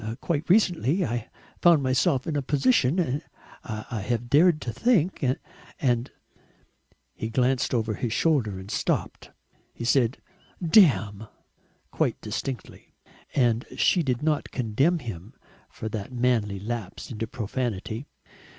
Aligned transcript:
Quite 0.19 0.49
recently 0.49 1.05
I 1.05 1.29
found 1.61 1.83
myself 1.83 2.25
in 2.25 2.35
a 2.35 2.41
position 2.41 3.21
I 3.63 4.01
have 4.01 4.31
dared 4.31 4.59
to 4.61 4.73
think. 4.73 5.23
And" 5.79 6.09
He 7.13 7.29
glanced 7.29 7.71
over 7.71 7.93
his 7.93 8.11
shoulder 8.11 8.57
and 8.57 8.71
stopped. 8.71 9.29
He 9.75 9.85
said 9.85 10.17
"Damn!" 10.59 11.27
quite 11.91 12.19
distinctly 12.19 12.95
and 13.35 13.63
she 13.77 14.01
did 14.01 14.23
not 14.23 14.49
condemn 14.49 14.97
him 14.97 15.35
for 15.69 15.87
that 15.89 16.11
manly 16.11 16.59
lapse 16.59 17.11
into 17.11 17.27
profanity. 17.27 18.07